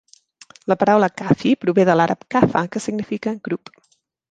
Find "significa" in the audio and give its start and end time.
2.89-3.37